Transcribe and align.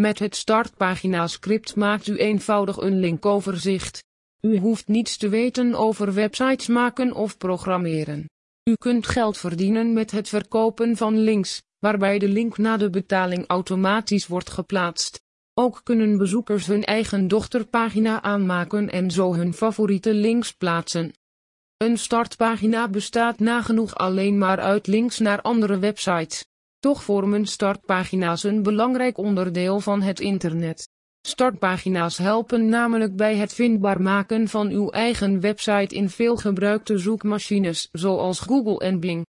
Met 0.00 0.18
het 0.18 0.36
startpagina-script 0.36 1.76
maakt 1.76 2.06
u 2.06 2.16
eenvoudig 2.16 2.76
een 2.76 3.00
linkoverzicht. 3.00 4.04
U 4.40 4.58
hoeft 4.58 4.88
niets 4.88 5.16
te 5.16 5.28
weten 5.28 5.74
over 5.74 6.14
websites 6.14 6.66
maken 6.66 7.12
of 7.12 7.38
programmeren. 7.38 8.28
U 8.70 8.74
kunt 8.74 9.06
geld 9.06 9.38
verdienen 9.38 9.92
met 9.92 10.10
het 10.10 10.28
verkopen 10.28 10.96
van 10.96 11.18
links, 11.18 11.62
waarbij 11.78 12.18
de 12.18 12.28
link 12.28 12.58
na 12.58 12.76
de 12.76 12.90
betaling 12.90 13.46
automatisch 13.46 14.26
wordt 14.26 14.50
geplaatst. 14.50 15.22
Ook 15.54 15.80
kunnen 15.82 16.18
bezoekers 16.18 16.66
hun 16.66 16.84
eigen 16.84 17.28
dochterpagina 17.28 18.22
aanmaken 18.22 18.90
en 18.90 19.10
zo 19.10 19.34
hun 19.34 19.54
favoriete 19.54 20.14
links 20.14 20.52
plaatsen. 20.52 21.12
Een 21.76 21.98
startpagina 21.98 22.88
bestaat 22.88 23.38
nagenoeg 23.38 23.94
alleen 23.94 24.38
maar 24.38 24.60
uit 24.60 24.86
links 24.86 25.18
naar 25.18 25.42
andere 25.42 25.78
websites. 25.78 26.44
Toch 26.84 27.02
vormen 27.02 27.46
startpagina's 27.46 28.42
een 28.42 28.62
belangrijk 28.62 29.18
onderdeel 29.18 29.80
van 29.80 30.02
het 30.02 30.20
internet. 30.20 30.88
Startpagina's 31.26 32.18
helpen 32.18 32.68
namelijk 32.68 33.16
bij 33.16 33.36
het 33.36 33.54
vindbaar 33.54 34.02
maken 34.02 34.48
van 34.48 34.68
uw 34.68 34.90
eigen 34.90 35.40
website 35.40 35.94
in 35.94 36.08
veel 36.10 36.36
gebruikte 36.36 36.98
zoekmachines 36.98 37.88
zoals 37.92 38.40
Google 38.40 38.78
en 38.78 39.00
Bing. 39.00 39.26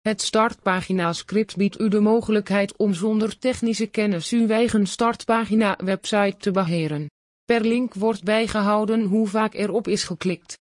Het 0.00 0.22
startpagina-script 0.22 1.56
biedt 1.56 1.80
u 1.80 1.88
de 1.88 2.00
mogelijkheid 2.00 2.76
om 2.76 2.94
zonder 2.94 3.38
technische 3.38 3.86
kennis 3.86 4.30
uw 4.30 4.48
eigen 4.48 4.86
startpagina-website 4.86 6.36
te 6.36 6.50
beheren. 6.50 7.10
Per 7.44 7.60
link 7.60 7.94
wordt 7.94 8.24
bijgehouden 8.24 9.02
hoe 9.02 9.26
vaak 9.26 9.54
erop 9.54 9.88
is 9.88 10.04
geklikt. 10.04 10.58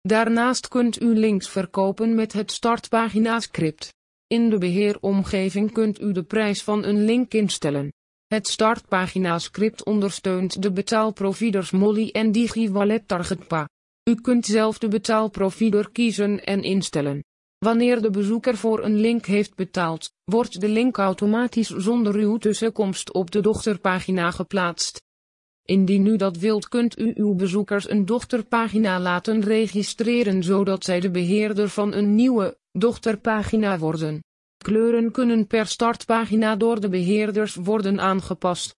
Daarnaast 0.00 0.68
kunt 0.68 1.02
u 1.02 1.18
links 1.18 1.48
verkopen 1.48 2.14
met 2.14 2.32
het 2.32 2.52
startpagina-script. 2.52 3.92
In 4.34 4.50
de 4.50 4.58
beheeromgeving 4.58 5.72
kunt 5.72 6.00
u 6.00 6.12
de 6.12 6.22
prijs 6.22 6.62
van 6.62 6.84
een 6.84 7.04
link 7.04 7.32
instellen. 7.32 7.92
Het 8.26 8.48
startpagina-script 8.48 9.84
ondersteunt 9.84 10.62
de 10.62 10.72
betaalproviders 10.72 11.70
Molly 11.70 12.08
en 12.12 12.32
DigiWallet 12.32 13.08
TargetPa. 13.08 13.68
U 14.10 14.14
kunt 14.14 14.46
zelf 14.46 14.78
de 14.78 14.88
betaalprovider 14.88 15.90
kiezen 15.90 16.44
en 16.44 16.62
instellen. 16.62 17.24
Wanneer 17.58 18.02
de 18.02 18.10
bezoeker 18.10 18.56
voor 18.56 18.84
een 18.84 18.96
link 18.96 19.26
heeft 19.26 19.54
betaald, 19.54 20.10
wordt 20.24 20.60
de 20.60 20.68
link 20.68 20.96
automatisch 20.96 21.70
zonder 21.70 22.14
uw 22.14 22.36
tussenkomst 22.36 23.12
op 23.12 23.30
de 23.30 23.40
dochterpagina 23.40 24.30
geplaatst. 24.30 25.02
Indien 25.66 26.06
u 26.06 26.16
dat 26.16 26.36
wilt 26.36 26.68
kunt 26.68 26.98
u 26.98 27.12
uw 27.14 27.34
bezoekers 27.34 27.90
een 27.90 28.06
dochterpagina 28.06 29.00
laten 29.00 29.40
registreren 29.40 30.42
zodat 30.42 30.84
zij 30.84 31.00
de 31.00 31.10
beheerder 31.10 31.68
van 31.68 31.92
een 31.92 32.14
nieuwe 32.14 32.56
dochterpagina 32.72 33.78
worden. 33.78 34.22
Kleuren 34.64 35.10
kunnen 35.10 35.46
per 35.46 35.66
startpagina 35.66 36.56
door 36.56 36.80
de 36.80 36.88
beheerders 36.88 37.54
worden 37.54 38.00
aangepast. 38.00 38.76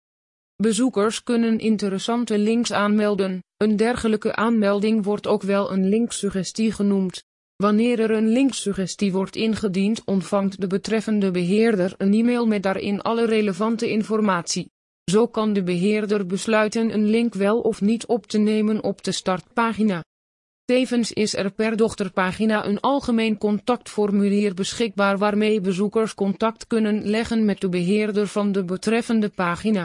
Bezoekers 0.56 1.24
kunnen 1.24 1.60
interessante 1.60 2.38
links 2.38 2.74
aanmelden. 2.74 3.44
Een 3.58 3.76
dergelijke 3.76 4.36
aanmelding 4.36 5.04
wordt 5.04 5.28
ook 5.28 5.42
wel 5.42 5.72
een 5.72 5.90
linksuggestie 5.90 6.72
genoemd. 6.72 7.24
Wanneer 7.56 8.00
er 8.00 8.12
een 8.12 8.28
linksuggestie 8.28 9.12
wordt 9.12 9.36
ingediend, 9.36 10.02
ontvangt 10.06 10.62
de 10.62 10.68
betreffende 10.68 11.32
beheerder 11.32 11.94
een 11.98 12.14
e-mail 12.14 12.48
met 12.48 12.64
daarin 12.64 13.02
alle 13.02 13.26
relevante 13.26 13.90
informatie. 13.90 14.74
Zo 15.12 15.28
kan 15.28 15.54
de 15.54 15.64
beheerder 15.64 16.26
besluiten 16.26 16.94
een 16.94 17.06
link 17.06 17.34
wel 17.34 17.60
of 17.60 17.82
niet 17.82 18.06
op 18.06 18.26
te 18.26 18.38
nemen 18.38 18.84
op 18.84 19.04
de 19.04 19.12
startpagina. 19.12 20.04
Tevens 20.66 21.12
is 21.12 21.36
er 21.36 21.52
per 21.52 21.78
dochterpagina 21.78 22.66
een 22.66 22.80
algemeen 22.80 23.38
contactformulier 23.38 24.54
beschikbaar 24.54 25.18
waarmee 25.18 25.62
bezoekers 25.62 26.14
contact 26.14 26.68
kunnen 26.68 27.10
leggen 27.10 27.46
met 27.46 27.62
de 27.62 27.70
beheerder 27.70 28.28
van 28.28 28.52
de 28.52 28.64
betreffende 28.64 29.30
pagina. 29.30 29.84